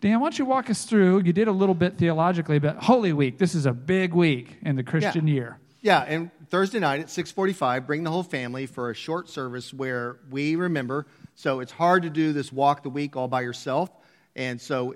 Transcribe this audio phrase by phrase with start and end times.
[0.00, 1.22] Dan, why don't you walk us through?
[1.24, 4.76] You did a little bit theologically, but Holy Week, this is a big week in
[4.76, 5.34] the Christian Yeah.
[5.34, 5.58] year.
[5.80, 10.18] Yeah, and Thursday night at 6:45, bring the whole family for a short service where
[10.30, 11.06] we remember.
[11.34, 13.90] So it's hard to do this walk the week all by yourself,
[14.36, 14.94] and so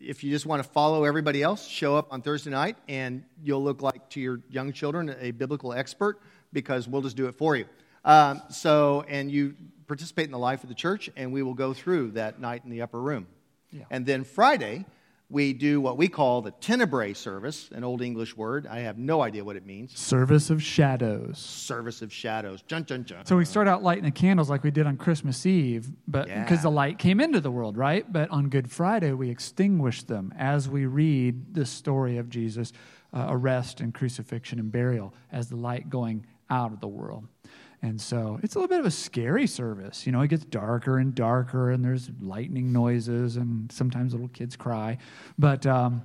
[0.00, 3.62] if you just want to follow everybody else, show up on Thursday night, and you'll
[3.62, 6.18] look like to your young children a biblical expert
[6.52, 7.64] because we'll just do it for you.
[8.04, 9.54] Um, so, and you
[9.86, 12.70] participate in the life of the church, and we will go through that night in
[12.70, 13.26] the upper room.
[13.72, 13.84] Yeah.
[13.90, 14.84] And then Friday,
[15.30, 18.66] we do what we call the tenebrae service, an old English word.
[18.66, 19.98] I have no idea what it means.
[19.98, 21.38] Service of shadows.
[21.38, 22.60] Service of shadows.
[22.62, 23.24] Jun, jun, jun.
[23.24, 26.42] So we start out lighting the candles like we did on Christmas Eve, but Yeah.
[26.42, 28.10] because the light came into the world, right?
[28.12, 32.72] But on Good Friday we extinguish them as we read the story of Jesus'
[33.14, 37.26] uh, arrest and crucifixion and burial as the light going out of the world.
[37.84, 40.06] And so it's a little bit of a scary service.
[40.06, 44.54] You know, it gets darker and darker, and there's lightning noises, and sometimes little kids
[44.54, 44.98] cry.
[45.36, 46.02] But um,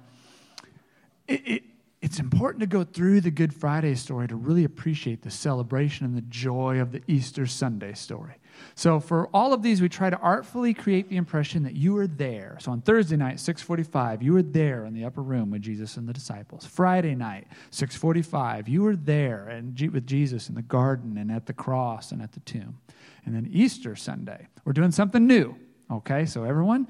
[1.27, 1.63] it, it,
[1.99, 6.15] it's important to go through the Good Friday story to really appreciate the celebration and
[6.15, 8.35] the joy of the Easter Sunday story.
[8.75, 12.05] So for all of these, we try to artfully create the impression that you were
[12.05, 12.57] there.
[12.59, 16.07] So on Thursday night, 645, you were there in the upper room with Jesus and
[16.07, 16.65] the disciples.
[16.65, 21.53] Friday night, 645, you were there and with Jesus in the garden and at the
[21.53, 22.77] cross and at the tomb.
[23.25, 25.55] And then Easter Sunday, we're doing something new.
[25.89, 26.87] Okay, so everyone,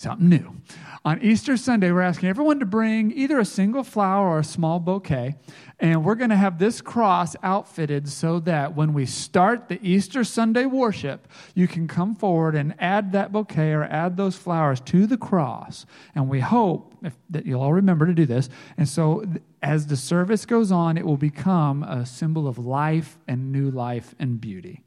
[0.00, 0.56] something new.
[1.04, 4.78] On Easter Sunday, we're asking everyone to bring either a single flower or a small
[4.78, 5.34] bouquet,
[5.78, 10.24] and we're going to have this cross outfitted so that when we start the Easter
[10.24, 15.06] Sunday worship, you can come forward and add that bouquet or add those flowers to
[15.06, 15.84] the cross.
[16.14, 18.48] And we hope if, that you'll all remember to do this.
[18.78, 19.24] And so,
[19.62, 24.14] as the service goes on, it will become a symbol of life and new life
[24.18, 24.82] and beauty.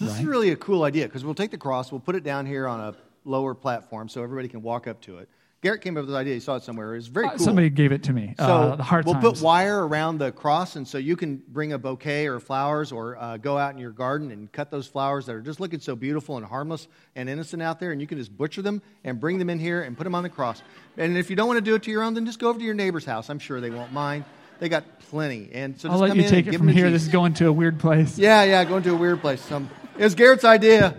[0.00, 2.46] This is really a cool idea because we'll take the cross, we'll put it down
[2.46, 5.28] here on a lower platform so everybody can walk up to it.
[5.60, 6.34] Garrett came up with this idea.
[6.34, 6.92] He saw it somewhere.
[6.94, 7.38] It was very Uh, cool.
[7.40, 8.32] Somebody gave it to me.
[8.38, 9.40] so uh, the hard we'll times.
[9.40, 13.16] put wire around the cross, and so you can bring a bouquet or flowers, or
[13.20, 15.96] uh, go out in your garden and cut those flowers that are just looking so
[15.96, 16.86] beautiful and harmless
[17.16, 19.82] and innocent out there, and you can just butcher them and bring them in here
[19.82, 20.62] and put them on the cross.
[20.96, 22.58] And if you don't want to do it to your own, then just go over
[22.60, 23.28] to your neighbor's house.
[23.28, 24.26] I'm sure they won't mind.
[24.60, 26.88] They got plenty, and so I'll just let come you take it from here.
[26.88, 28.16] This is going to a weird place.
[28.16, 29.50] Yeah, yeah, going to a weird place.
[29.50, 29.68] Um,
[29.98, 30.94] it was Garrett's idea.